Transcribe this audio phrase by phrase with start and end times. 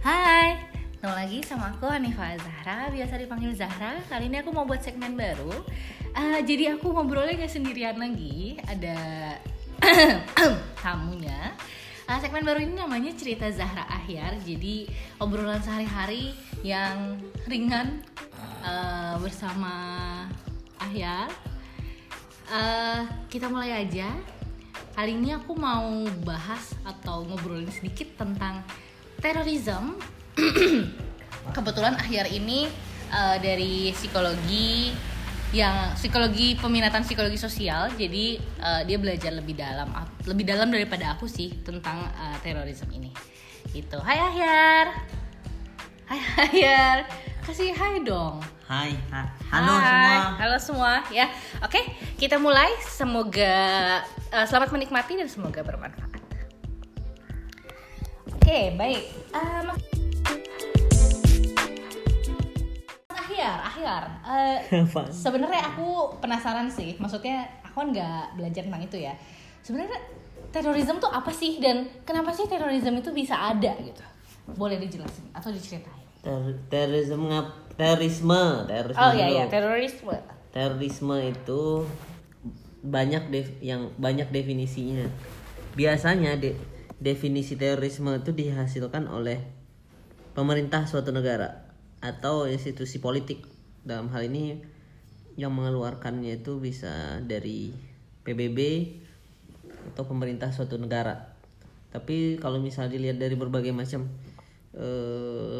[0.00, 0.56] Hai,
[0.96, 4.00] ketemu lagi sama aku Hanifa Zahra, biasa dipanggil Zahra.
[4.08, 5.52] Kali ini aku mau buat segmen baru.
[6.16, 8.96] Uh, jadi aku ngobrolnya gak sendirian lagi, ada
[10.80, 11.52] tamunya.
[12.08, 14.40] Uh, segmen baru ini namanya cerita Zahra Ahyar.
[14.40, 14.88] Jadi
[15.20, 16.32] obrolan sehari-hari
[16.64, 18.00] yang ringan
[18.64, 19.76] uh, bersama
[20.80, 21.28] Ahyar.
[22.48, 24.08] Uh, kita mulai aja.
[24.96, 28.64] Kali ini aku mau bahas atau ngobrolin sedikit tentang
[29.20, 30.00] terorisme
[31.56, 32.66] kebetulan akhir ini
[33.12, 34.96] uh, dari psikologi
[35.50, 37.90] yang psikologi peminatan psikologi sosial.
[37.94, 39.90] Jadi uh, dia belajar lebih dalam
[40.24, 43.10] lebih dalam daripada aku sih tentang uh, terorisme ini.
[43.70, 43.98] Gitu.
[44.00, 44.86] Hai Ahyar.
[46.06, 46.98] Hai Ahyar.
[47.44, 48.38] Kasih hai dong.
[48.70, 49.82] Hai, ha halo hai.
[49.82, 50.38] semua.
[50.38, 51.26] Halo semua ya.
[51.66, 51.82] Oke
[52.14, 52.70] kita mulai.
[52.86, 53.54] Semoga
[54.30, 56.09] uh, selamat menikmati dan semoga bermanfaat
[58.50, 59.02] Oke, baik.
[59.30, 59.66] Um,
[63.14, 64.02] akhir, akhir.
[64.26, 66.98] Uh, Sebenarnya aku penasaran sih.
[66.98, 69.14] Maksudnya aku kan nggak belajar tentang itu ya.
[69.62, 70.02] Sebenarnya
[70.50, 74.02] terorisme tuh apa sih dan kenapa sih terorisme itu bisa ada gitu?
[74.58, 76.02] Boleh dijelasin atau diceritain?
[76.18, 77.30] Ter terorisme
[77.78, 78.98] terorisme, terorisme.
[78.98, 80.18] Oh iya iya, terorisme.
[80.50, 81.86] Terorisme itu
[82.82, 85.06] banyak def yang banyak definisinya.
[85.78, 86.58] Biasanya de
[87.00, 89.40] definisi terorisme itu dihasilkan oleh
[90.36, 91.72] pemerintah suatu negara
[92.04, 93.48] atau institusi politik.
[93.80, 94.60] Dalam hal ini
[95.40, 97.72] yang mengeluarkannya itu bisa dari
[98.22, 98.58] PBB
[99.92, 101.32] atau pemerintah suatu negara.
[101.90, 104.06] Tapi kalau misalnya dilihat dari berbagai macam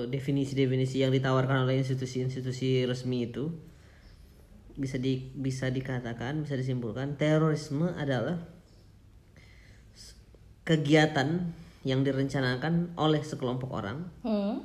[0.07, 3.51] definisi-definisi yang ditawarkan oleh institusi-institusi resmi itu
[4.79, 8.39] bisa di bisa dikatakan bisa disimpulkan terorisme adalah
[10.71, 11.51] kegiatan
[11.83, 14.63] yang direncanakan oleh sekelompok orang hmm.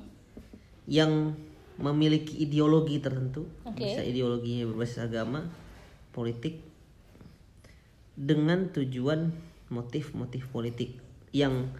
[0.85, 1.33] yang
[1.81, 3.89] memiliki ideologi tertentu, okay.
[3.89, 5.49] bisa ideologinya berbasis agama,
[6.13, 6.61] politik,
[8.13, 9.33] dengan tujuan
[9.73, 11.01] motif-motif politik
[11.33, 11.73] yang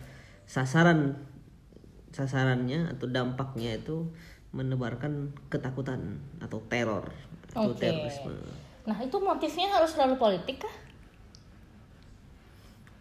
[0.50, 1.22] sasaran
[2.12, 4.10] sasarannya atau dampaknya itu
[4.52, 7.14] menebarkan ketakutan atau teror
[7.54, 7.94] atau okay.
[7.94, 8.36] terorisme.
[8.90, 10.76] Nah itu motifnya harus selalu politik kah?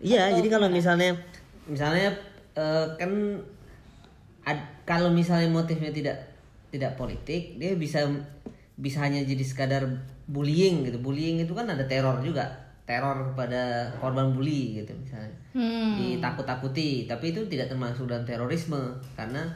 [0.04, 1.16] Iya, jadi kalau misalnya
[1.64, 2.12] misalnya
[2.52, 3.40] uh, kan
[4.44, 6.20] ad, kalau misalnya motifnya tidak
[6.68, 8.04] tidak politik, dia bisa
[8.76, 9.88] bisa hanya jadi sekadar
[10.28, 11.00] bullying gitu.
[11.00, 12.44] Bullying itu kan ada teror juga,
[12.84, 15.32] teror pada korban bully gitu misalnya.
[15.56, 15.96] Hmm.
[15.96, 19.48] Ditakut-takuti, tapi itu tidak termasuk dalam terorisme karena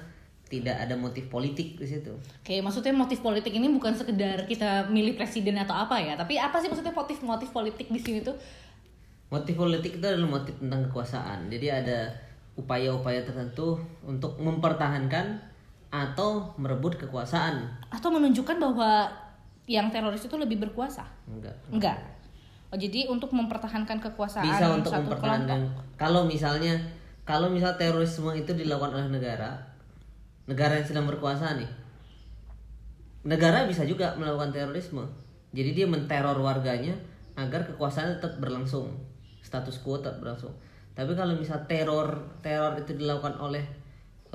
[0.49, 2.09] tidak ada motif politik di situ.
[2.41, 6.57] Oke, maksudnya motif politik ini bukan sekedar kita milih presiden atau apa ya, tapi apa
[6.57, 8.33] sih maksudnya motif-motif politik di sini tuh?
[9.29, 11.53] Motif politik itu adalah motif tentang kekuasaan.
[11.53, 12.09] Jadi ada
[12.57, 15.37] upaya-upaya tertentu untuk mempertahankan
[15.93, 17.61] atau merebut kekuasaan.
[17.93, 19.09] Atau menunjukkan bahwa
[19.69, 21.05] yang teroris itu lebih berkuasa?
[21.29, 21.57] Enggak.
[21.69, 21.99] Enggak.
[22.69, 25.61] Oh, jadi untuk mempertahankan kekuasaan Bisa untuk satu mempertahankan.
[25.73, 25.85] kelompok.
[25.97, 26.77] Kalau misalnya
[27.29, 29.57] kalau misal terorisme itu dilakukan oleh negara,
[30.49, 31.69] negara yang sedang berkuasa nih.
[33.29, 35.05] Negara bisa juga melakukan terorisme.
[35.53, 36.97] Jadi dia menteror warganya
[37.37, 38.89] agar kekuasaan tetap berlangsung
[39.49, 40.53] status quo tetap berlangsung.
[40.93, 43.65] Tapi kalau misal teror teror itu dilakukan oleh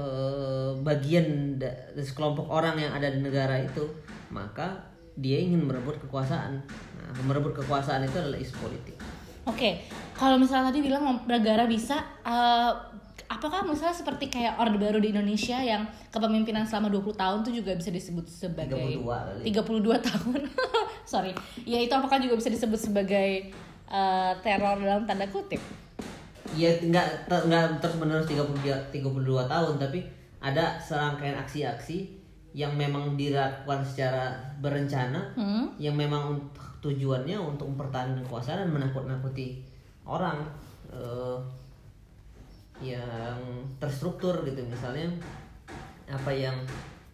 [0.02, 3.86] uh, bagian dari sekelompok orang yang ada di negara itu,
[4.34, 6.66] maka dia ingin merebut kekuasaan.
[6.98, 8.98] Nah, merebut kekuasaan itu adalah isu politik.
[9.46, 9.86] Oke,
[10.16, 12.72] kalau misalnya tadi bilang negara bisa, uh,
[13.28, 17.76] apakah misalnya seperti kayak Orde Baru di Indonesia yang kepemimpinan selama 20 tahun itu juga
[17.76, 19.42] bisa disebut sebagai 32 kali.
[19.52, 20.40] 32 tahun.
[21.12, 21.36] Sorry.
[21.68, 23.52] Ya itu apakah juga bisa disebut sebagai
[23.90, 25.60] uh, teror dalam tanda kutip?
[26.54, 29.00] Ya nggak nggak terus menerus 32 32
[29.50, 30.00] tahun tapi
[30.44, 32.24] ada serangkaian aksi-aksi
[32.54, 35.74] yang memang dilakukan secara berencana Hmm?
[35.82, 39.64] yang memang untuk tujuannya untuk mempertahankan kekuasaan dan menakut-nakuti
[40.06, 40.44] orang
[40.94, 41.38] eh,
[42.84, 43.40] yang
[43.80, 45.08] terstruktur gitu misalnya
[46.12, 46.54] apa yang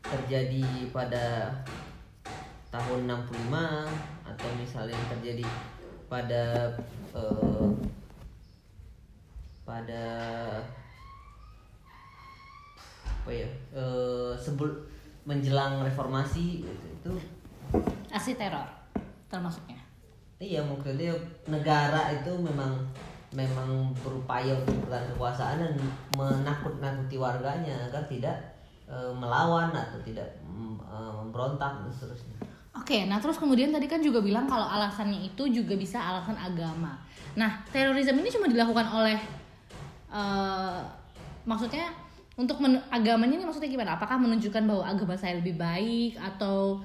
[0.02, 1.54] terjadi pada
[2.74, 3.54] tahun 65
[4.26, 5.46] atau misalnya yang terjadi
[6.10, 6.74] pada
[7.14, 7.70] eh,
[9.62, 10.06] pada
[13.06, 14.74] apa ya eh, sebelum
[15.30, 17.14] menjelang reformasi gitu, itu
[18.10, 18.66] Aksi teror
[19.30, 19.78] termasuknya.
[20.42, 21.14] iya maksudnya
[21.46, 22.74] negara itu memang
[23.30, 25.74] memang berupaya untuk mempertahankan kekuasaan dan
[26.18, 28.34] menakut-nakuti warganya agar tidak
[28.90, 30.82] eh, melawan atau tidak mm,
[31.14, 32.49] memberontak dan seterusnya.
[32.90, 36.98] Oke, nah terus kemudian tadi kan juga bilang kalau alasannya itu juga bisa alasan agama.
[37.38, 39.14] Nah, terorisme ini cuma dilakukan oleh,
[40.10, 40.82] eh,
[41.46, 41.94] maksudnya
[42.34, 43.94] untuk men- agamanya ini maksudnya gimana?
[43.94, 46.82] Apakah menunjukkan bahwa agama saya lebih baik atau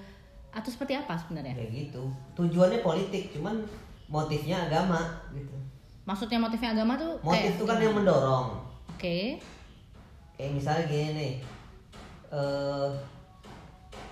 [0.53, 1.57] atau seperti apa sebenarnya?
[1.57, 2.05] kayak gitu
[2.37, 3.65] tujuannya politik cuman
[4.13, 5.01] motifnya agama
[5.33, 5.57] gitu
[6.05, 8.53] Maksudnya motifnya agama tuh motif itu kan yang mendorong
[8.93, 9.41] Oke.
[10.37, 11.33] kayak misalnya gini nih
[12.29, 12.93] eh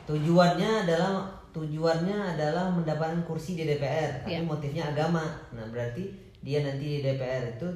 [0.09, 4.41] tujuannya adalah tujuannya adalah mendapatkan kursi di DPR tapi Iya.
[4.43, 6.09] motifnya agama nah berarti
[6.41, 7.69] dia nanti di DPR itu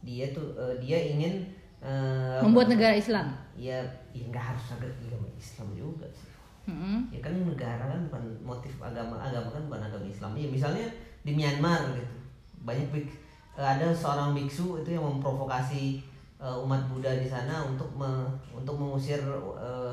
[0.00, 1.44] dia tuh eh, dia ingin
[1.78, 3.30] eh, Membuat negara Islam.
[3.54, 3.78] ya
[4.10, 6.30] ya nggak harus agama Islam juga sih
[6.66, 7.08] Mm-mm.
[7.08, 10.84] ya kan negara kan bukan motif agama agama kan bukan agama Islam ya misalnya
[11.22, 12.14] di Myanmar gitu
[12.60, 13.16] banyak bik-
[13.54, 16.00] eh, ada seorang biksu itu yang memprovokasi
[16.36, 19.20] eh, umat Buddha di sana untuk me- untuk mengusir
[19.54, 19.92] eh,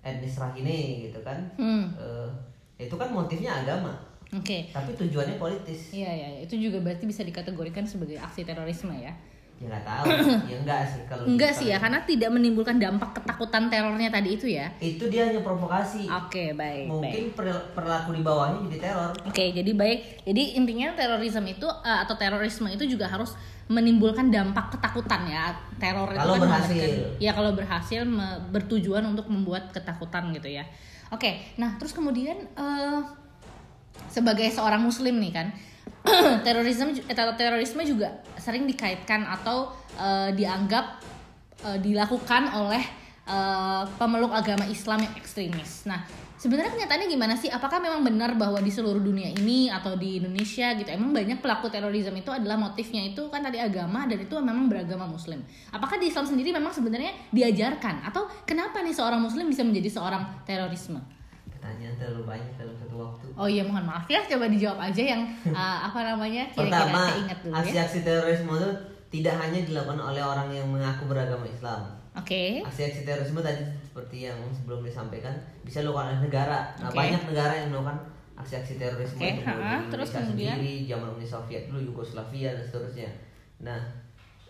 [0.00, 1.90] etnis Rakhine gitu kan Hmm.
[1.92, 2.28] Eh,
[2.78, 3.90] itu kan motifnya agama
[4.30, 4.70] Oke.
[4.70, 6.40] tapi tujuannya politis Iya, iya, iya.
[6.42, 9.10] itu juga berarti bisa dikategorikan sebagai aksi terorisme ya.
[9.58, 10.04] ya nggak tahu
[10.52, 14.46] ya enggak sih kalau Enggak sih ya, karena tidak menimbulkan dampak ketakutan terornya tadi itu
[14.46, 14.70] ya.
[14.78, 16.86] itu dia hanya provokasi Oke, baik, baik.
[16.86, 19.98] mungkin per- perilaku di bawahnya jadi teror Oke, jadi baik.
[20.22, 23.34] Jadi intinya terorisme itu eh, atau terorisme itu juga harus
[23.66, 25.50] menimbulkan dampak ketakutan ya.
[25.76, 26.88] Teror itu Kalau kan berhasil.
[27.18, 28.00] ya kalau berhasil
[28.48, 30.62] bertujuan untuk membuat ketakutan gitu ya.
[31.08, 33.00] Oke, nah terus kemudian eh,
[34.12, 35.48] sebagai seorang muslim nih kan,
[36.46, 41.00] terorisme eh, terorisme juga sering dikaitkan atau eh, dianggap
[41.64, 42.84] eh, dilakukan oleh
[43.24, 45.88] eh, pemeluk agama Islam yang ekstremis.
[45.88, 46.04] Nah,
[46.38, 47.50] sebenarnya kenyataannya gimana sih?
[47.50, 51.66] Apakah memang benar bahwa di seluruh dunia ini atau di Indonesia gitu emang banyak pelaku
[51.68, 55.42] terorisme itu adalah motifnya itu kan tadi agama dan itu memang beragama Muslim.
[55.74, 60.22] Apakah di Islam sendiri memang sebenarnya diajarkan atau kenapa nih seorang Muslim bisa menjadi seorang
[60.46, 61.18] terorisme?
[61.58, 65.26] pertanyaan terlalu banyak dalam satu waktu Oh iya mohon maaf ya coba dijawab aja yang
[65.50, 67.58] uh, apa namanya kira-kira Pertama, ingat dulu ya.
[67.60, 68.70] aksi-aksi terorisme itu
[69.08, 71.80] tidak hanya dilakukan oleh orang yang mengaku beragama Islam.
[72.12, 72.60] Oke.
[72.60, 73.64] Aksi-aksi terorisme tadi
[73.98, 75.34] seperti yang sebelum disampaikan
[75.66, 76.70] bisa dilakukan oleh negara.
[76.78, 77.02] Nah, Oke.
[77.02, 77.98] banyak negara yang melakukan
[78.38, 79.82] aksi-aksi terorisme ha-ha.
[79.82, 80.54] Di Terus kemudian?
[80.54, 83.10] sendiri, zaman Uni Soviet dulu, Yugoslavia dan seterusnya.
[83.66, 83.80] Nah,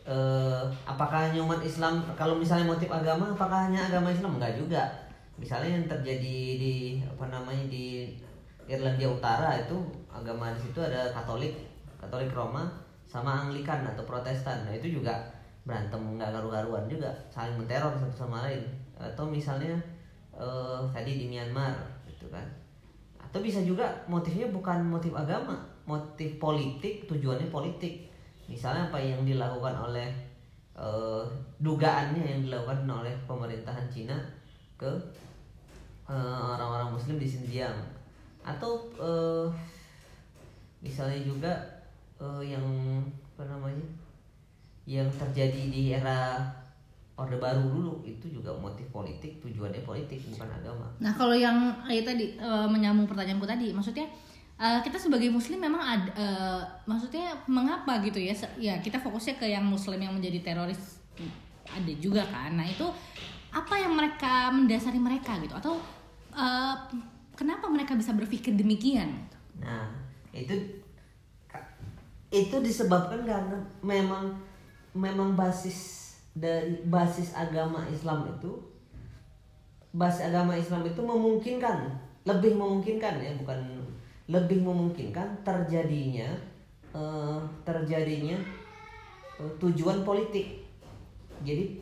[0.05, 2.05] eh, apakah hanya umat Islam?
[2.13, 4.37] Kalau misalnya motif agama, apakah hanya agama Islam?
[4.37, 4.85] Enggak juga.
[5.41, 8.13] Misalnya yang terjadi di apa namanya di
[8.69, 9.81] Irlandia Utara itu
[10.13, 11.57] agama di situ ada Katolik,
[11.97, 12.69] Katolik Roma
[13.09, 14.69] sama Anglikan atau Protestan.
[14.69, 15.33] Nah, itu juga
[15.65, 18.65] berantem nggak karu-karuan juga, saling menteror satu sama lain.
[18.99, 19.73] Atau misalnya
[20.35, 21.73] eh, tadi di Myanmar
[22.11, 22.45] gitu kan.
[23.23, 25.55] Atau bisa juga motifnya bukan motif agama,
[25.87, 28.11] motif politik, tujuannya politik.
[28.51, 30.09] Misalnya apa yang dilakukan oleh
[30.77, 31.23] eh,
[31.63, 34.19] dugaannya yang dilakukan oleh pemerintahan Cina
[34.79, 34.91] ke
[36.09, 37.99] eh, orang-orang Muslim di Xinjiang
[38.47, 39.47] atau eh,
[40.81, 41.53] misalnya juga
[42.17, 42.65] eh, yang
[43.37, 43.87] apa namanya
[44.89, 46.49] yang terjadi di era
[47.19, 51.59] Orde Baru dulu itu juga motif politik tujuannya politik bukan agama Nah kalau yang
[51.91, 54.07] eh, tadi eh, menyambung pertanyaanku tadi, maksudnya
[54.55, 58.31] eh, kita sebagai muslim memang ada, eh, maksudnya mengapa gitu ya?
[58.31, 61.03] Se- Ya kita fokusnya ke yang muslim yang menjadi teroris
[61.67, 62.55] ada juga kan.
[62.55, 62.87] Nah itu
[63.51, 65.59] apa yang mereka mendasari mereka gitu?
[65.59, 65.75] Atau
[66.33, 66.75] eh,
[67.35, 69.27] kenapa mereka bisa berpikir demikian?
[69.59, 69.91] Nah,
[70.31, 70.55] itu
[72.29, 74.37] itu disebabkan karena memang
[74.93, 76.08] memang basis
[76.39, 78.55] dari basis agama Islam itu
[79.93, 81.91] basis agama Islam itu memungkinkan
[82.23, 83.59] lebih memungkinkan ya bukan
[84.29, 86.29] lebih memungkinkan terjadinya
[86.93, 88.37] eh, terjadinya
[89.41, 90.63] eh, tujuan politik.
[91.43, 91.81] Jadi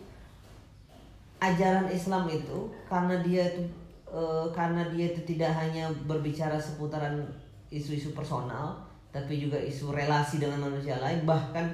[1.42, 3.62] ajaran Islam itu karena dia itu
[4.08, 7.26] eh, karena dia itu tidak hanya berbicara seputaran
[7.68, 8.78] isu-isu personal
[9.10, 11.66] tapi juga isu relasi dengan manusia lain bahkan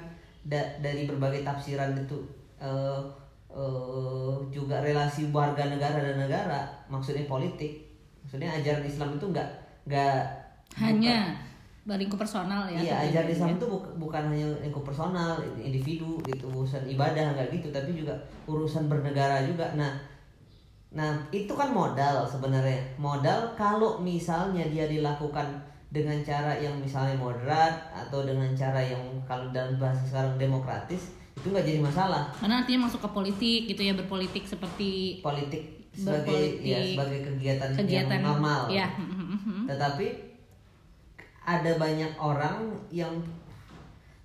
[0.46, 2.16] da- dari berbagai tafsiran itu
[2.62, 7.84] eh, juga relasi warga negara dan negara maksudnya politik
[8.24, 9.48] maksudnya ajaran Islam itu enggak
[9.84, 10.24] enggak
[10.72, 11.36] Hanya
[11.84, 12.78] berlingkup personal ya?
[12.78, 13.56] Iya, ajaran Islam ya?
[13.58, 18.14] itu buk- bukan hanya lingkup personal, individu gitu, urusan ibadah enggak gitu, tapi juga
[18.46, 19.66] urusan bernegara juga.
[19.74, 19.98] Nah,
[20.94, 22.78] nah itu kan modal sebenarnya.
[22.96, 25.44] Modal kalau misalnya dia dilakukan
[25.92, 31.12] dengan cara yang misalnya moderat atau dengan cara yang kalau dalam bahasa sekarang demokratis
[31.42, 32.30] itu nggak jadi masalah.
[32.38, 36.70] Karena artinya masuk ke politik gitu ya berpolitik seperti Politik sebagai Berpolitik.
[36.70, 38.60] ya sebagai kegiatan, kegiatan yang normal.
[38.70, 38.86] Ya.
[38.94, 39.62] mhm, mhm.
[39.66, 40.06] Tetapi
[41.42, 43.10] ada banyak orang yang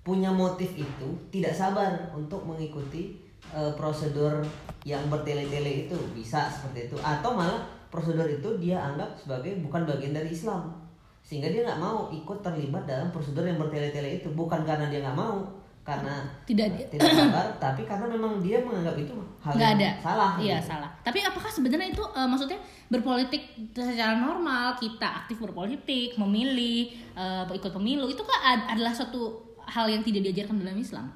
[0.06, 3.18] punya motif itu tidak sabar untuk mengikuti
[3.50, 4.40] eh, prosedur
[4.86, 10.14] yang bertele-tele itu bisa seperti itu atau malah prosedur itu dia anggap sebagai bukan bagian
[10.14, 10.72] dari Islam
[11.20, 15.18] sehingga dia nggak mau ikut terlibat dalam prosedur yang bertele-tele itu bukan karena dia nggak
[15.18, 15.44] mau
[15.88, 16.14] karena
[16.44, 20.30] Tidak di- tidak melanggar, tapi karena memang dia menganggap itu hal nggak yang ada salah.
[20.36, 20.68] iya gitu.
[20.68, 23.42] salah tapi apakah sebenarnya itu eh, maksudnya berpolitik
[23.72, 26.78] secara normal kita aktif berpolitik memilih
[27.14, 29.32] eh, ikut pemilu itu kan ad- adalah suatu
[29.64, 31.08] hal yang tidak diajarkan dalam Islam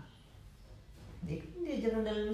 [1.23, 2.33] Dia kan diajarkan dalam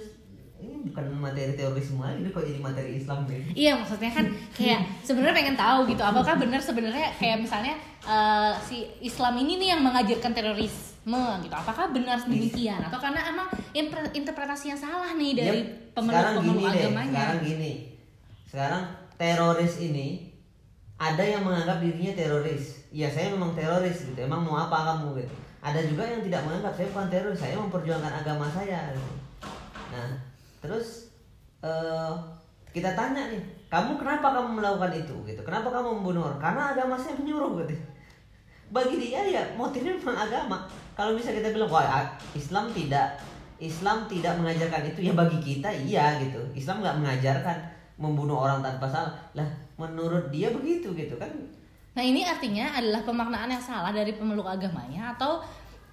[0.59, 3.47] ini bukan materi terorisme lagi, ini kok jadi materi Islam nih.
[3.55, 4.27] Iya maksudnya kan
[4.59, 9.69] kayak sebenarnya pengen tahu gitu apakah benar sebenarnya kayak misalnya eh, si Islam ini nih
[9.71, 10.35] yang mengajarkan
[11.09, 13.49] terorisme gitu apakah benar demikian atau karena emang
[14.13, 17.73] interpretasi yang salah nih dari Yep, pemeluk sekarang gini pemeluk deh, agamanya sekarang gini.
[18.49, 18.83] Sekarang
[19.19, 20.09] teroris ini
[20.99, 22.65] ada yang menganggap dirinya teroris.
[22.93, 24.19] Ya saya memang teroris gitu.
[24.19, 25.35] Emang mau apa kamu gitu.
[25.59, 28.81] Ada juga yang tidak menganggap saya bukan teroris, saya memperjuangkan agama saya.
[28.95, 29.13] gitu.
[29.93, 30.09] Nah,
[30.65, 31.13] terus
[31.65, 32.13] eh,
[32.73, 35.41] kita tanya nih, kamu kenapa kamu melakukan itu gitu?
[35.45, 36.41] Kenapa kamu membunuh orang?
[36.41, 37.75] Karena agama saya menyuruh gitu.
[38.69, 40.59] Bagi dia ya motifnya memang agama.
[40.93, 43.17] Kalau misalnya kita bilang wah a- Islam tidak
[43.59, 46.39] Islam tidak mengajarkan itu ya bagi kita iya gitu.
[46.55, 47.57] Islam nggak mengajarkan
[47.99, 49.15] membunuh orang tanpa salah.
[49.35, 49.49] Lah
[49.81, 51.31] menurut dia begitu gitu kan?
[51.97, 55.43] Nah ini artinya adalah pemaknaan yang salah dari pemeluk agamanya atau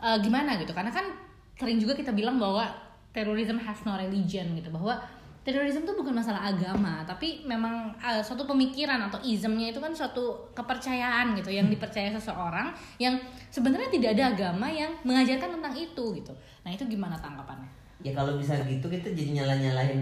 [0.04, 0.76] eh, gimana gitu?
[0.76, 1.10] Karena kan
[1.56, 2.68] sering juga kita bilang bahwa
[3.16, 5.00] terorisme has no religion gitu bahwa
[5.46, 10.34] terorisme itu bukan masalah agama tapi memang eh, suatu pemikiran atau ismnya itu kan suatu
[10.58, 13.14] kepercayaan gitu yang dipercaya seseorang yang
[13.54, 16.34] sebenarnya tidak ada agama yang mengajarkan tentang itu gitu.
[16.66, 17.70] Nah itu gimana tanggapannya?
[18.02, 20.02] Ya kalau bisa gitu kita jadi nyala-nyalahin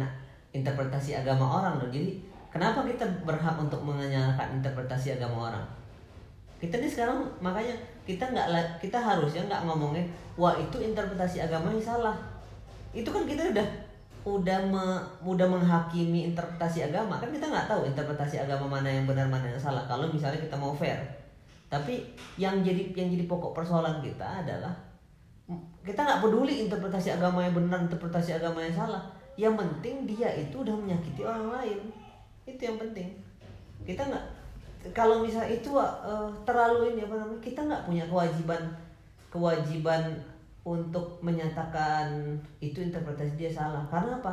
[0.55, 1.91] interpretasi agama orang loh.
[1.91, 5.65] Jadi kenapa kita berhak untuk menyalahkan interpretasi agama orang?
[6.63, 7.75] Kita nih sekarang makanya
[8.07, 10.07] kita nggak kita harusnya nggak ngomongin
[10.39, 12.15] wah itu interpretasi agamanya salah.
[12.95, 13.67] Itu kan kita udah
[14.23, 19.27] udah me- udah menghakimi interpretasi agama kan kita nggak tahu interpretasi agama mana yang benar
[19.27, 19.83] mana yang salah.
[19.83, 20.95] Kalau misalnya kita mau fair.
[21.67, 24.71] Tapi yang jadi yang jadi pokok persoalan kita adalah
[25.83, 29.03] kita nggak peduli interpretasi agama yang benar interpretasi agama yang salah.
[29.35, 31.79] Yang penting dia itu udah menyakiti orang lain.
[32.47, 33.19] Itu yang penting.
[33.83, 34.25] Kita nggak
[34.95, 38.63] kalau misalnya itu eh, terlalu ini apa namanya kita nggak punya kewajiban
[39.27, 40.03] kewajiban
[40.63, 43.83] untuk menyatakan itu interpretasi dia salah.
[43.91, 44.31] Karena apa?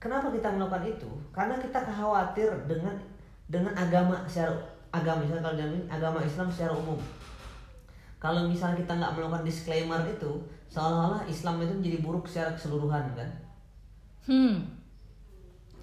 [0.00, 1.10] Kenapa kita melakukan itu?
[1.28, 2.96] Karena kita khawatir dengan
[3.44, 4.56] dengan agama secara
[4.88, 6.96] agama misalnya kalau dalam agama Islam secara umum.
[8.16, 10.32] Kalau misalnya kita nggak melakukan disclaimer itu
[10.72, 13.30] seolah-olah Islam itu menjadi buruk secara keseluruhan kan?
[14.20, 14.76] Hmm.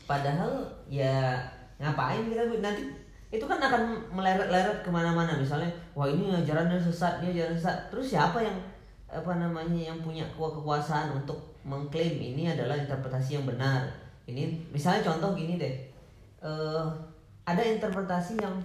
[0.07, 1.36] padahal ya
[1.81, 2.86] ngapain kita nanti
[3.27, 5.36] itu kan akan meleret-leret ke mana-mana.
[5.36, 7.77] Misalnya wah ini ajarannya sesat ini ajaran sesat.
[7.91, 8.55] Terus siapa yang
[9.07, 13.87] apa namanya yang punya ke- kekuasaan untuk mengklaim ini adalah interpretasi yang benar.
[14.27, 15.75] Ini misalnya contoh gini deh.
[16.43, 16.85] Eh,
[17.47, 18.55] ada interpretasi yang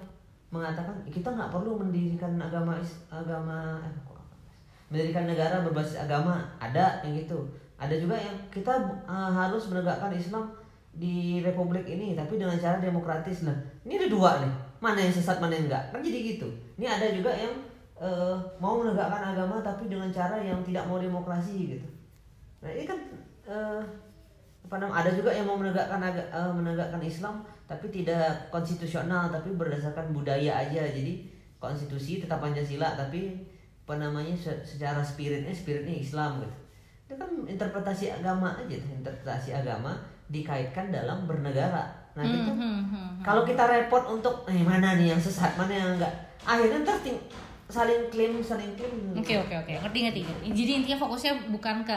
[0.51, 2.77] mengatakan kita nggak perlu mendirikan agama
[3.09, 3.95] agama eh,
[4.91, 6.43] mendirikan negara berbasis agama.
[6.59, 7.39] Ada yang gitu.
[7.79, 8.75] Ada juga yang kita
[9.07, 10.51] eh, harus menegakkan Islam
[10.93, 13.55] di republik ini tapi dengan cara demokratis lah.
[13.87, 14.53] Ini ada dua nih.
[14.83, 16.51] Mana yang sesat mana yang enggak kan jadi gitu.
[16.75, 17.55] Ini ada juga yang
[18.03, 21.87] eh, mau menegakkan agama tapi dengan cara yang tidak mau demokrasi gitu.
[22.59, 22.99] Nah ini kan
[23.45, 23.81] eh,
[24.63, 29.55] apa namanya ada juga yang mau menegakkan aga- eh, menegakkan Islam tapi tidak konstitusional tapi
[29.55, 30.83] berdasarkan budaya aja.
[30.85, 33.39] Jadi konstitusi tetap Pancasila tapi
[33.83, 36.57] apa namanya se- secara spiritnya spiritnya Islam gitu.
[37.07, 39.95] Itu kan interpretasi agama aja interpretasi agama
[40.27, 41.87] dikaitkan dalam bernegara.
[42.13, 45.71] Nah Hmm, kita hmm, hmm, kalau kita repot untuk eh mana nih yang sesat mana
[45.71, 46.13] yang enggak?
[46.43, 47.21] Akhirnya ntar ting-
[47.69, 50.21] saling klaim saling klaim Oke oke oke ngerti ngerti.
[50.25, 50.47] ngerti.
[50.53, 51.97] Jadi intinya fokusnya bukan ke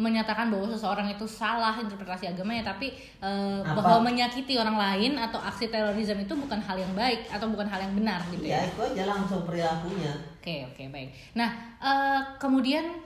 [0.00, 2.88] menyatakan bahwa seseorang itu salah interpretasi agamanya tapi
[3.20, 3.76] Apa?
[3.76, 7.76] bahwa menyakiti orang lain atau aksi terorisme itu bukan hal yang baik atau bukan hal
[7.84, 8.72] yang benar gitu ya ya.
[8.72, 11.12] itu aja langsung perilakunya Oke oke baik.
[11.36, 12.96] Nah eh, kemudian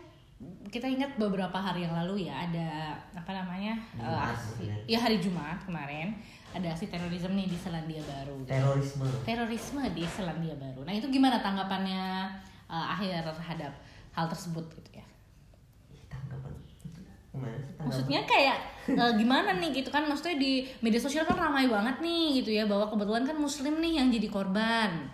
[0.70, 4.76] kita ingat beberapa hari yang lalu ya ada apa namanya eh, Jumat, aksi maksudnya.
[4.87, 6.14] ya hari Jumat kemarin
[6.54, 8.46] ada aksi terorisme nih di Selandia Baru.
[8.46, 10.87] terorisme Terorisme di Selandia Baru.
[10.87, 12.30] Nah itu gimana tanggapannya
[12.70, 13.73] eh, akhir terhadap
[14.14, 15.06] hal tersebut gitu ya?
[15.90, 16.54] Ih, tanggapan
[17.34, 21.34] gimana sih tanggapan Maksudnya kayak eh, gimana nih gitu kan maksudnya di media sosial kan
[21.34, 25.11] ramai banget nih gitu ya bahwa kebetulan kan muslim nih yang jadi korban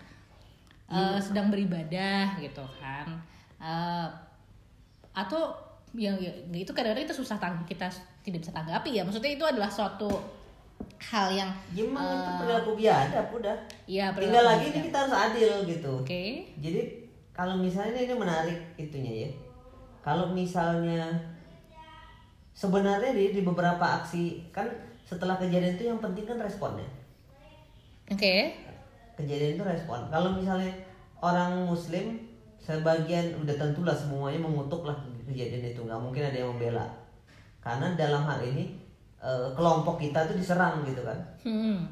[0.90, 3.06] Eh, sedang beribadah gitu kan
[3.60, 4.08] Eh,
[5.12, 5.52] atau
[5.92, 7.86] yang ya, itu kadang-kadang itu susah tang kita
[8.24, 10.08] tidak bisa tanggapi ya maksudnya itu adalah suatu
[11.00, 13.56] hal yang Ya, emang itu eh, perilaku biadab udah.
[13.88, 15.92] Ya tinggal lagi ini kita harus adil gitu.
[16.04, 16.44] Oke.
[16.60, 16.80] Jadi
[17.32, 19.30] kalau misalnya ini menarik itunya ya.
[20.04, 21.08] Kalau misalnya
[22.52, 24.68] sebenarnya di, di beberapa aksi kan
[25.08, 26.86] setelah kejadian itu yang penting kan responnya.
[28.12, 28.52] Oke.
[29.16, 30.04] Kejadian itu respon.
[30.12, 30.72] Kalau misalnya
[31.20, 32.20] orang muslim
[32.60, 35.80] sebagian udah tentulah semuanya mengutuk lah kejadian itu.
[35.80, 36.86] Nggak mungkin ada yang membela.
[37.60, 38.79] Karena dalam hal ini
[39.20, 41.84] eh, kelompok kita tuh diserang gitu kan Hmm.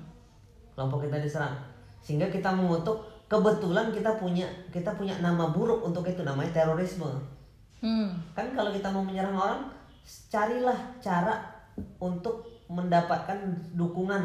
[0.73, 1.55] kelompok kita diserang
[2.01, 2.97] sehingga kita mengutuk
[3.29, 7.09] kebetulan kita punya kita punya nama buruk untuk itu namanya terorisme
[7.79, 8.11] Hmm.
[8.35, 9.63] kan kalau kita mau menyerang orang
[10.27, 11.37] carilah cara
[12.01, 13.39] untuk mendapatkan
[13.77, 14.25] dukungan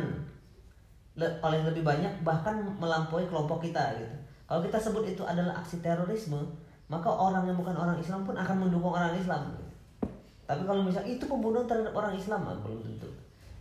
[1.13, 4.15] le- oleh lebih banyak bahkan melampaui kelompok kita gitu
[4.47, 6.39] kalau kita sebut itu adalah aksi terorisme
[6.87, 9.65] maka orang yang bukan orang Islam pun akan mendukung orang Islam gitu.
[10.43, 13.09] Tapi kalau misal itu pembunuhan terhadap orang Islam ah, belum tentu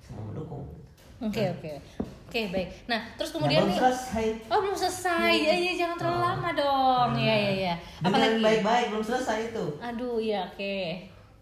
[0.00, 0.66] semua mendukung.
[1.18, 1.70] Oke oke
[2.26, 2.68] oke baik.
[2.86, 3.78] Nah terus Ya, kemudian belum nih.
[3.78, 5.30] selesai Oh belum selesai.
[5.32, 6.26] Ya, ya jangan terlalu Oh.
[6.26, 7.08] lama dong.
[7.12, 7.74] Nah, Iya iya iya.
[8.00, 8.42] dengan Apalagi.
[8.42, 10.76] baik-baik belum selesai itu Aduh iya oke.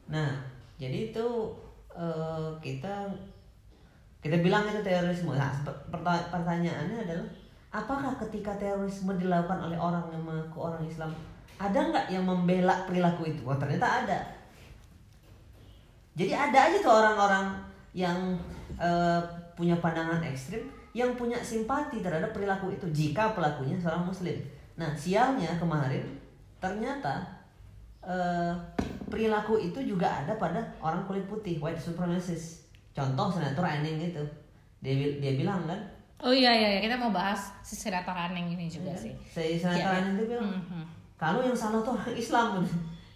[0.06, 0.30] Nah,
[0.76, 1.26] jadi itu
[1.90, 2.94] eh, kita
[4.20, 5.32] kita bilang itu terorisme.
[5.32, 5.48] Nah,
[6.28, 7.24] pertanyaannya adalah
[7.70, 11.08] apakah ketika terorisme dilakukan oleh orang yang mengaku orang Islam,
[11.56, 13.40] ada nggak yang membela perilaku itu?
[13.42, 14.18] Wah, ternyata ada.
[16.14, 17.46] Jadi ada aja tuh orang-orang
[17.92, 18.36] yang
[18.76, 19.20] eh,
[19.54, 24.34] punya pandangan ekstrim yang punya simpati terhadap perilaku itu jika pelakunya seorang muslim.
[24.74, 26.02] Nah, sialnya kemarin
[26.58, 27.22] ternyata
[28.02, 28.52] eh,
[29.06, 32.66] perilaku itu juga ada pada orang kulit putih, white supremacist.
[32.90, 34.24] Contoh senator Anning itu.
[34.80, 35.78] Dia dia bilang kan,
[36.20, 36.80] Oh iya iya iya.
[36.80, 39.12] kita mau bahas si senator aneh ini juga sih.
[39.24, 40.82] si senator Iya, Anning itu bilang, Mhm.
[41.16, 42.60] kalau yang salah tuh orang Islam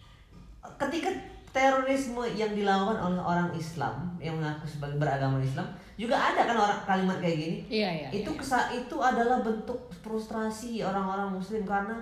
[0.81, 1.11] ketika
[1.55, 5.63] terorisme yang dilakukan oleh orang Islam yang mengaku sebagai beragama Islam
[5.95, 8.09] juga ada kan orang kalimat kayak gini Iya iya.
[8.11, 11.95] itu kesa itu adalah bentuk frustrasi orang-orang Muslim karena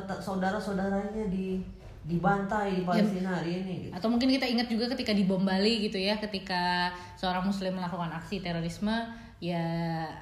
[0.00, 1.58] te- saudara-saudaranya di
[2.04, 3.92] dibantai di Palestina hari ini gitu.
[3.96, 8.12] Atau mungkin kita ingat juga ketika di bom Bali gitu ya, ketika seorang muslim melakukan
[8.12, 8.92] aksi terorisme,
[9.40, 9.64] ya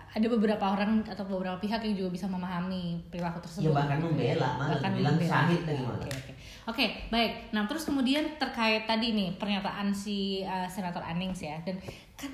[0.08, 3.66] ada beberapa orang atau beberapa pihak yang juga bisa memahami perilaku tersebut.
[3.66, 5.32] Ya, bahkan membela, malah Bahkan bilang membela.
[5.34, 6.06] syahid lagi malah.
[6.06, 6.32] Oke,
[6.66, 6.74] oke.
[6.82, 7.54] Oke, baik.
[7.54, 11.78] Nah, terus kemudian terkait tadi nih pernyataan si uh, senator Annings ya, dan
[12.18, 12.32] kan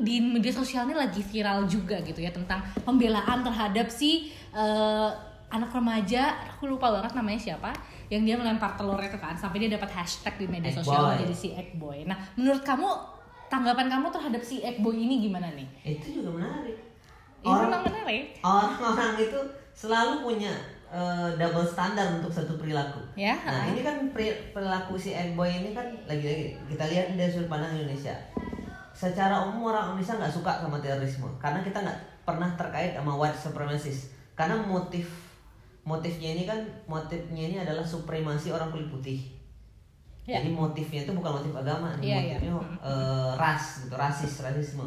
[0.00, 5.12] di media sosial ini lagi viral juga gitu ya tentang pembelaan terhadap si uh,
[5.50, 7.74] anak remaja, aku lupa banget namanya siapa,
[8.06, 11.10] yang dia melempar telurnya itu kan sampai dia dapat hashtag di media Egg sosial boy.
[11.18, 11.98] menjadi si egg boy.
[12.06, 12.86] Nah, menurut kamu
[13.50, 15.68] tanggapan kamu terhadap si egg boy ini gimana nih?
[15.98, 16.78] Itu juga menarik.
[17.40, 19.40] Ini memang menarik, orang-orang itu
[19.72, 20.52] selalu punya
[20.90, 22.98] eh, double standar untuk satu perilaku.
[23.14, 23.38] ya?
[23.46, 27.72] Nah ini kan peri- perilaku si Boy ini kan lagi-lagi kita lihat dari sudut pandang
[27.78, 28.14] Indonesia.
[28.90, 33.38] Secara umum orang Indonesia nggak suka sama terorisme karena kita nggak pernah terkait sama white
[33.38, 34.12] supremacist.
[34.34, 35.30] Karena motif
[35.84, 39.20] motifnya ini kan motifnya ini adalah supremasi orang kulit putih.
[40.28, 40.38] Ya.
[40.38, 42.38] Jadi motifnya itu bukan motif agama, iya.
[42.38, 42.52] motifnya
[42.84, 44.86] eh, ras, gitu, rasis, rasisme.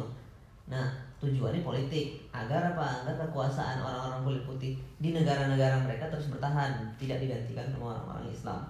[0.70, 0.88] Nah,
[1.24, 3.02] tujuannya politik agar apa?
[3.04, 8.60] Agar kekuasaan orang-orang kulit putih di negara-negara mereka terus bertahan, tidak digantikan sama orang-orang Islam.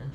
[0.00, 0.08] Nah,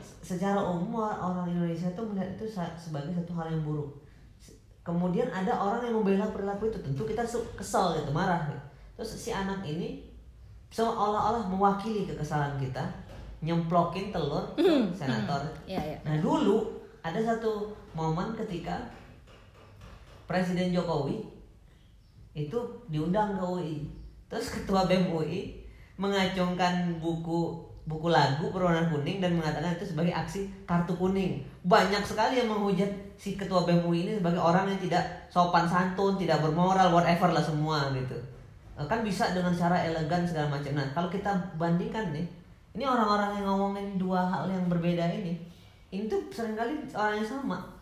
[0.00, 2.44] se- secara umum orang Indonesia itu melihat itu
[2.80, 3.92] sebagai satu hal yang buruk.
[4.80, 7.26] Kemudian ada orang yang membela perilaku itu, tentu kita
[7.58, 8.46] kesal gitu, marah.
[8.46, 8.62] Gitu.
[8.96, 10.06] Terus si anak ini
[10.72, 12.82] seolah-olah mewakili kekesalan kita,
[13.42, 14.64] nyemplokin telur ke
[14.96, 15.42] senator.
[15.68, 15.98] Iya, iya.
[16.06, 16.70] Nah dulu
[17.04, 18.74] ada satu momen ketika
[20.26, 21.22] Presiden Jokowi
[22.36, 22.58] itu
[22.90, 23.76] diundang ke UI.
[24.26, 25.62] Terus ketua BEM UI
[25.96, 31.46] mengacungkan buku buku lagu berwarna kuning dan mengatakan itu sebagai aksi kartu kuning.
[31.62, 36.18] Banyak sekali yang menghujat si ketua BEM UI ini sebagai orang yang tidak sopan santun,
[36.18, 38.18] tidak bermoral, whatever lah semua gitu.
[38.74, 40.74] Eh, Kan bisa dengan cara elegan segala macam.
[40.74, 42.26] Nah, kalau kita bandingkan nih,
[42.74, 45.38] ini orang-orang yang ngomongin dua hal yang berbeda ini,
[46.10, 47.75] tuh sering kali orang yang sama.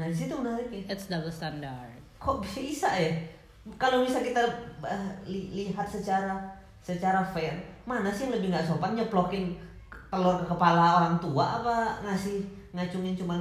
[0.00, 1.92] Nah, di situ menariknya It's double standard.
[2.16, 3.12] kok bisa ya
[3.76, 4.40] kalau bisa kita
[4.82, 6.36] eh, li- lihat secara
[6.78, 9.52] secara fair mana sih yang lebih nggak sopan nyeplokin
[10.08, 12.40] telur ke kepala orang tua apa ngasih
[12.72, 13.40] ngacungin cuman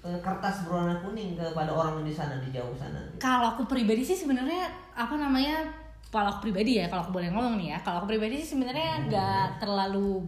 [0.00, 4.16] eh, kertas berwarna kuning kepada orang di sana di jauh sana Kalau aku pribadi sih
[4.16, 5.64] sebenarnya apa namanya?
[6.08, 9.04] Kalau aku pribadi ya, kalau aku boleh ngomong nih ya, kalau aku pribadi sih sebenarnya
[9.04, 10.22] nggak terlalu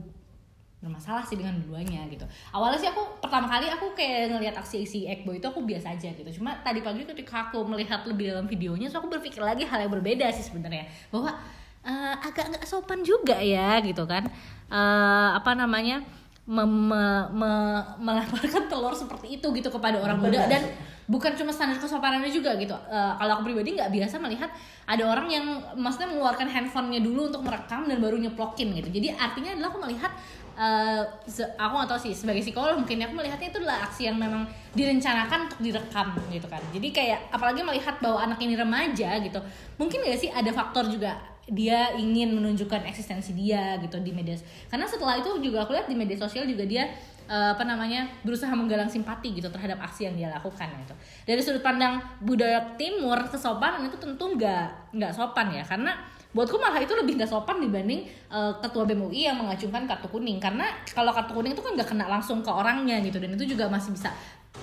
[0.77, 2.23] bermasalah sih dengan keduanya gitu.
[2.53, 6.13] Awalnya sih aku pertama kali aku kayak ngelihat aksi si Ekbo itu aku biasa aja
[6.13, 6.41] gitu.
[6.41, 9.93] Cuma tadi pagi ketika aku melihat lebih dalam videonya, so aku berpikir lagi hal yang
[9.93, 11.33] berbeda sih sebenarnya bahwa
[11.81, 14.29] eh, agak nggak sopan juga ya gitu kan.
[14.69, 16.05] Eh, apa namanya?
[16.47, 20.63] mem- me- me- melemparkan telur seperti itu gitu kepada orang muda dan
[21.11, 22.73] bukan cuma standar kesopanannya juga gitu.
[22.87, 24.51] Eh, kalau aku pribadi nggak biasa melihat
[24.87, 25.43] ada orang yang
[25.75, 28.89] maksudnya mengeluarkan handphonenya dulu untuk merekam dan baru nyeplokin gitu.
[28.95, 30.15] Jadi artinya adalah aku melihat
[31.29, 34.49] se- aku nggak tahu sih sebagai psikolog mungkin aku melihatnya itu adalah aksi yang memang
[34.73, 36.63] direncanakan untuk direkam gitu kan.
[36.73, 39.41] Jadi kayak apalagi melihat bahwa anak ini remaja gitu.
[39.77, 44.35] Mungkin gak sih ada faktor juga dia ingin menunjukkan eksistensi dia gitu di media
[44.67, 46.91] karena setelah itu juga aku lihat di media sosial juga dia
[47.31, 51.63] eh, apa namanya berusaha menggalang simpati gitu terhadap aksi yang dia lakukan gitu dari sudut
[51.63, 55.95] pandang budaya timur kesopanan itu tentu nggak nggak sopan ya karena
[56.37, 60.37] buatku malah itu lebih nggak sopan dibanding eh, ketua BEM UI yang mengacungkan kartu kuning.
[60.37, 63.17] Karena kalau kartu kuning itu kan nggak kena langsung ke orangnya gitu.
[63.17, 64.13] Dan itu juga masih bisa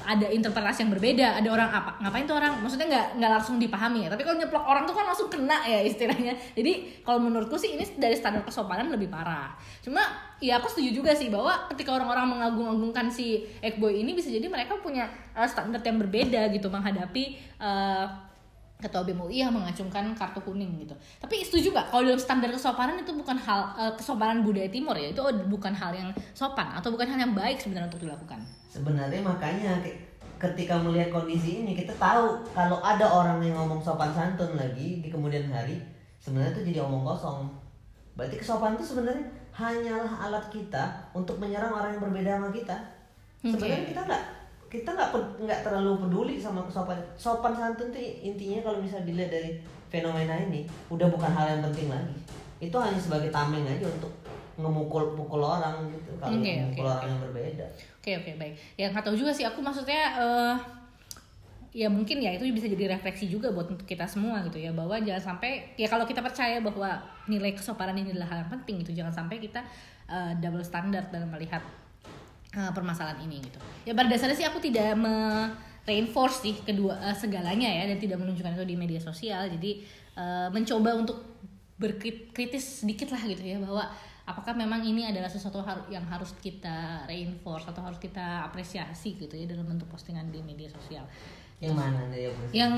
[0.06, 1.28] ada interpretasi yang berbeda.
[1.42, 1.92] Ada orang apa?
[2.02, 2.54] Ngapain tuh orang?
[2.62, 4.10] Maksudnya nggak nggak langsung dipahami ya.
[4.14, 6.34] Tapi kalau nyeplok orang tuh kan langsung kena ya istilahnya.
[6.58, 9.54] Jadi kalau menurutku sih ini dari standar kesopanan lebih parah.
[9.82, 10.02] Cuma
[10.38, 14.78] ya aku setuju juga sih bahwa ketika orang-orang mengagung-agungkan si Ekboy ini bisa jadi mereka
[14.78, 18.33] punya uh, standar yang berbeda gitu menghadapi uh,
[18.84, 20.91] ketua BEM UI yang mengacungkan kartu kuning gitu.
[21.24, 25.15] Tapi setuju gak kalau dalam standar kesopanan itu bukan hal uh, kesopanan budaya timur ya,
[25.15, 28.43] itu bukan hal yang sopan atau bukan hal yang baik sebenarnya untuk dilakukan.
[28.74, 30.02] sebenarnya makanya ke-
[30.41, 35.13] ketika melihat kondisi ini kita tahu kalau ada orang yang ngomong sopan santun lagi di
[35.13, 35.78] kemudian hari
[36.17, 37.48] sebenarnya itu jadi omong kosong
[38.17, 42.78] berarti kesopanan itu sebenarnya hanyalah alat kita untuk menyerang orang yang berbeda sama kita
[43.46, 43.89] sebenarnya Oke.
[43.93, 44.24] kita nggak
[44.74, 45.14] kita nggak
[45.46, 49.62] nggak terlalu peduli sama kesopanan sopan santun itu intinya kalau bisa dilihat dari
[49.94, 52.18] fenomena ini udah bukan hal yang penting lagi.
[52.58, 54.10] Itu hanya sebagai tameng aja untuk
[54.58, 57.66] ngemukul pukul orang gitu kalau ngemukul oke, orang yang berbeda.
[58.02, 58.54] Oke oke baik.
[58.74, 60.58] Ya nggak tahu juga sih aku maksudnya eh
[61.74, 64.98] ya mungkin ya itu bisa jadi refleksi juga buat untuk kita semua gitu ya bahwa
[65.02, 68.94] jangan sampai ya kalau kita percaya bahwa nilai kesopanan ini adalah hal yang penting gitu
[68.94, 69.62] jangan sampai kita
[70.06, 71.62] eh, double standard dalam melihat
[72.54, 73.60] eh, permasalahan ini gitu.
[73.84, 75.50] Ya pada dasarnya sih aku tidak me
[75.84, 79.50] reinforce sih kedua eh, segalanya ya dan tidak menunjukkan itu di media sosial.
[79.50, 79.84] Jadi
[80.16, 81.18] eh, mencoba untuk
[81.78, 83.84] berkritis sedikit lah gitu ya bahwa
[84.24, 85.60] apakah memang ini adalah sesuatu
[85.92, 90.72] yang harus kita reinforce atau harus kita apresiasi gitu ya dalam bentuk postingan di media
[90.72, 91.04] sosial.
[91.63, 92.08] yang mana
[92.52, 92.74] Yang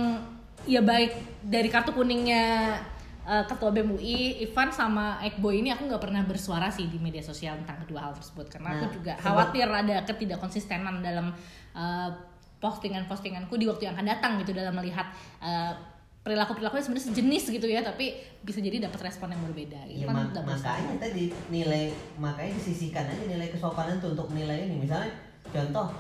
[0.65, 1.13] ya baik
[1.45, 2.77] dari kartu kuningnya
[3.25, 7.19] eh, ketua BEM UI Ivan sama Ekboy ini aku nggak pernah bersuara sih di media
[7.19, 8.45] sosial tentang kedua hal tersebut.
[8.47, 11.33] Karena aku Nah, juga sebab- khawatir ada ketidakkonsistenan dalam
[11.73, 12.09] eh,
[12.55, 15.05] postingan-postinganku di waktu yang akan datang gitu dalam melihat
[15.39, 15.73] eh,
[16.21, 19.77] perilaku-perilaku yang sebenarnya sejenis gitu ya tapi bisa jadi dapat respon yang berbeda.
[19.85, 24.65] Gitu ya kan ma- makanya tadi nilai makanya disisihkan aja nilai kesopanan tuh untuk nilai
[24.65, 24.81] ini.
[24.81, 25.13] Misalnya
[25.45, 25.93] contoh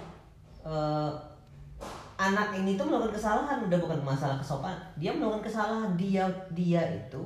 [0.63, 1.11] eh,
[2.15, 6.23] anak ini tuh melakukan kesalahan udah bukan masalah kesopanan dia melakukan kesalahan dia
[6.55, 7.23] dia itu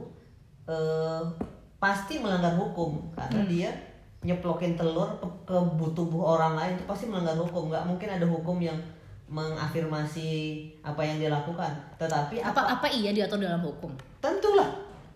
[0.70, 1.24] eh,
[1.80, 3.00] pasti melanggar hukum.
[3.16, 3.70] Karena dia
[4.20, 5.16] nyeplokin telur
[5.48, 5.56] ke,
[5.96, 7.72] tubuh orang lain itu pasti melanggar hukum.
[7.72, 8.78] Nggak mungkin ada hukum yang
[9.32, 10.30] mengafirmasi
[10.84, 11.72] apa yang dia lakukan.
[11.98, 13.96] Tetapi apa apa iya diatur dalam hukum?
[14.20, 14.70] Tentulah.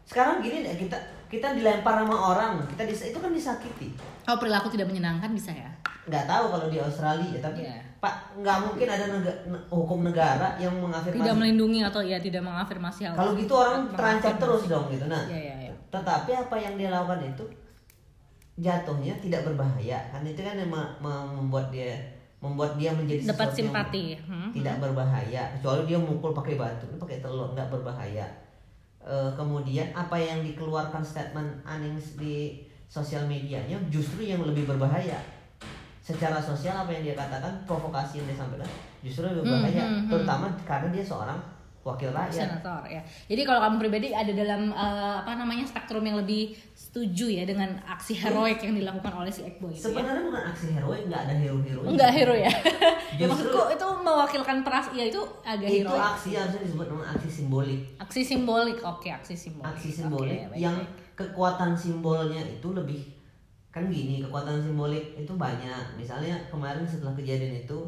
[0.08, 3.90] Sekarang gini deh, kita kita dilempar sama orang, kita dis, itu kan disakiti.
[4.22, 5.72] kalau perilaku tidak menyenangkan bisa ya
[6.04, 7.80] Nggak tahu kalau di Australia, tapi Iya.
[7.98, 11.18] Pak nggak mungkin ada nega- ne- hukum negara yang mengafirmasi.
[11.18, 15.06] tidak melindungi atau ya tidak mengafirmasi hal Kalau gitu orang terancam terus dong gitu.
[15.06, 15.74] Nah, Iya, iya, iya.
[15.90, 17.44] tetapi apa yang dia lakukan itu
[18.56, 19.98] jatuhnya tidak berbahaya.
[20.10, 21.96] Kan itu kan yang me- me- membuat dia
[22.38, 24.52] membuat dia menjadi dapat sesuatu yang simpati Hmm.
[24.52, 28.28] tidak berbahaya kecuali dia mukul pakai batu pakai telur nggak berbahaya
[29.02, 35.20] Eh, kemudian apa yang dikeluarkan statement Anings di sosial medianya justru yang lebih berbahaya
[36.04, 38.68] secara sosial apa yang dia katakan provokasi yang dia sampaikan
[39.00, 40.10] justru lebih Hmm, berbahaya hmm, hmm.
[40.10, 41.40] terutama karena dia seorang
[41.82, 43.00] wakil rakyat senator ya.
[43.26, 47.76] Jadi kalau kamu pribadi ada dalam eh, apa namanya spektrum yang lebih setuju ya dengan
[47.86, 49.84] aksi heroik yang dilakukan oleh si Ekboy itu ya.
[49.86, 52.48] sebenarnya bukan aksi heroik nggak ada hero hero Enggak hero ya.
[52.48, 52.56] ya
[53.22, 56.04] Justru- maksudku itu mewakilkan peras ya itu agak itu heroik.
[56.10, 58.78] aksi harusnya disebut dengan aksi simbolik Aksi simbolik.
[58.82, 59.68] Oke, aksi simbolik.
[59.70, 60.88] aksi simbolik baik, yang baik.
[61.18, 63.02] kekuatan simbolnya itu lebih
[63.74, 65.98] kan gini kekuatan simbolik itu banyak.
[65.98, 67.80] Misalnya kemarin setelah kejadian itu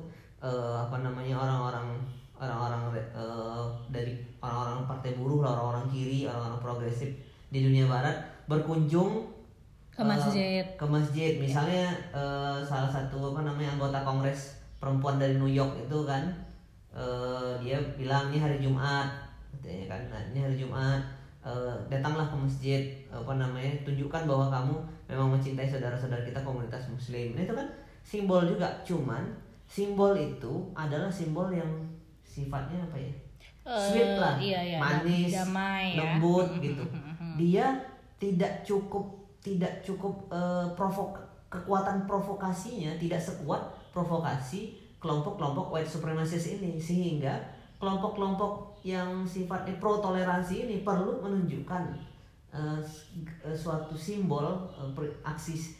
[0.41, 2.01] eh, apa namanya orang-orang
[2.41, 7.13] orang-orang eh, dari orang-orang partai buruh orang-orang kiri orang-orang progresif
[7.53, 8.17] di dunia barat
[8.49, 9.31] berkunjung
[9.93, 10.65] Ke masjid.
[10.75, 11.37] ke masjid.
[11.37, 16.33] Misalnya eh, salah satu apa namanya anggota kongres perempuan dari New York itu kan
[16.97, 19.07] eh, dia bilang ini hari Jumat
[19.53, 20.01] katanya kan.
[20.09, 20.99] Nah, ini hari Jumat
[21.45, 22.81] eh, datanglah ke masjid
[23.13, 27.37] apa namanya tunjukkan bahwa kamu memang mencintai saudara-saudara kita komunitas muslim.
[27.37, 27.67] Nah, itu kan
[28.01, 28.67] simbol juga.
[28.81, 29.21] Cuman
[29.65, 31.69] simbol itu adalah simbol yang
[32.25, 33.13] sifatnya apa ya?
[33.65, 34.37] Eh, sweet lah.
[34.37, 36.21] iya, iya, manis damai ya.
[36.21, 36.83] lembut Mhm, gitu.
[36.85, 37.33] Mhm.
[37.41, 37.65] dia
[38.21, 39.01] tidak cukup
[39.41, 41.17] tidak cukup eh, provok
[41.49, 46.77] kekuatan provokasinya tidak sekuat provokasi kelompok-kelompok white supremacist ini.
[46.77, 47.41] Sehingga
[47.81, 51.89] kelompok-kelompok yang sifatnya pro toleransi ini perlu menunjukkan
[52.55, 52.79] eh,
[53.43, 54.47] eh, suatu simbol
[54.79, 55.75] eh, per- aksi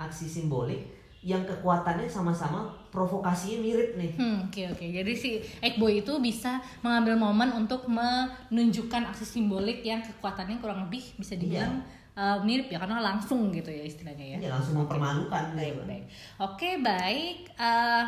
[0.00, 0.88] aksi simbolik
[1.24, 4.12] yang kekuatannya sama-sama provokasinya mirip nih.
[4.20, 4.86] Hmm, oke oke.
[4.92, 5.30] Jadi si
[5.64, 11.80] Ekboy itu bisa mengambil momen untuk menunjukkan aksi simbolik yang kekuatannya kurang lebih bisa dibilang
[12.12, 14.38] uh, mirip ya karena langsung gitu ya istilahnya ya.
[14.44, 15.82] Ya langsung mempermalukan Baik, gitu.
[15.88, 16.04] baik.
[16.36, 17.38] Oke, baik.
[17.56, 18.04] Eh,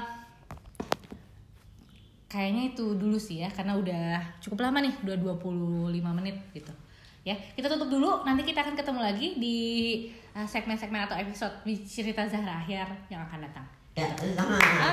[2.28, 6.72] kayaknya itu dulu sih ya karena udah cukup lama nih, udah 25 menit gitu.
[7.26, 8.22] Ya, kita tutup dulu.
[8.22, 9.58] Nanti kita akan ketemu lagi di
[10.30, 13.66] eh, segmen-segmen atau episode cerita Zahra Ahyar yang akan datang.
[13.98, 14.14] Ya.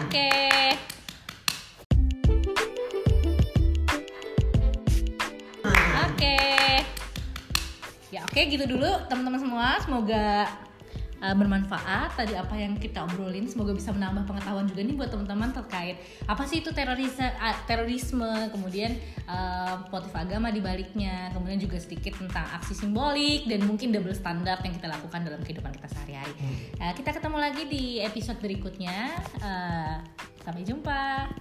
[0.01, 0.33] Oke.
[6.09, 6.37] Oke.
[8.09, 9.77] Ya oke gitu dulu teman-teman semua.
[9.85, 10.49] Semoga
[11.23, 13.47] uh, bermanfaat tadi apa yang kita obrolin.
[13.47, 17.23] Semoga bisa menambah pengetahuan juga nih buat teman-teman terkait apa sih itu terorisme,
[17.63, 18.99] terorisme, kemudian
[19.31, 24.59] uh, motif agama di baliknya, kemudian juga sedikit tentang aksi simbolik dan mungkin double standar
[24.67, 26.35] yang kita lakukan dalam kehidupan kita sehari-hari.
[26.83, 29.15] Uh, kita ketemu lagi di episode berikutnya.
[29.39, 30.03] Uh,
[30.43, 31.31] sampai jumpa.